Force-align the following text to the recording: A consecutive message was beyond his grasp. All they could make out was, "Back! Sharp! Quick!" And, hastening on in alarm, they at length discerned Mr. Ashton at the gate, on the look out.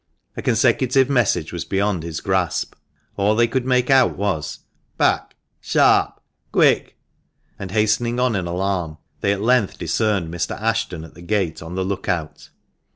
A 0.35 0.41
consecutive 0.41 1.11
message 1.11 1.53
was 1.53 1.63
beyond 1.63 2.01
his 2.01 2.21
grasp. 2.21 2.73
All 3.17 3.35
they 3.35 3.45
could 3.47 3.67
make 3.67 3.91
out 3.91 4.17
was, 4.17 4.61
"Back! 4.97 5.35
Sharp! 5.59 6.19
Quick!" 6.51 6.97
And, 7.59 7.69
hastening 7.69 8.19
on 8.19 8.35
in 8.35 8.47
alarm, 8.47 8.97
they 9.19 9.31
at 9.31 9.41
length 9.43 9.77
discerned 9.77 10.33
Mr. 10.33 10.59
Ashton 10.59 11.03
at 11.03 11.13
the 11.13 11.21
gate, 11.21 11.61
on 11.61 11.75
the 11.75 11.83
look 11.85 12.09
out. 12.09 12.49